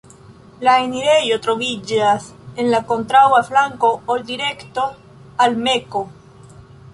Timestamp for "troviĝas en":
1.47-2.71